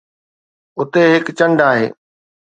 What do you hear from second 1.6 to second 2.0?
آهي